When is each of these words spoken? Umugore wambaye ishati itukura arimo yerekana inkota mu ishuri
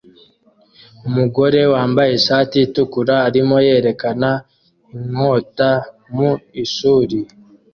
Umugore 1.07 1.59
wambaye 1.73 2.11
ishati 2.19 2.55
itukura 2.65 3.15
arimo 3.27 3.55
yerekana 3.67 4.29
inkota 4.97 5.71
mu 6.15 6.31
ishuri 6.63 7.17